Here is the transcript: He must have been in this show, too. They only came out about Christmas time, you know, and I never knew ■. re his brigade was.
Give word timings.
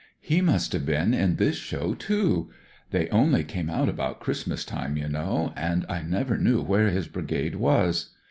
He 0.19 0.41
must 0.41 0.73
have 0.73 0.83
been 0.83 1.13
in 1.13 1.35
this 1.35 1.57
show, 1.57 1.93
too. 1.93 2.49
They 2.89 3.07
only 3.09 3.43
came 3.43 3.69
out 3.69 3.87
about 3.87 4.19
Christmas 4.19 4.65
time, 4.65 4.97
you 4.97 5.07
know, 5.07 5.53
and 5.55 5.85
I 5.87 6.01
never 6.01 6.37
knew 6.39 6.65
■. 6.65 6.67
re 6.83 6.91
his 6.91 7.07
brigade 7.07 7.53
was. 7.57 8.09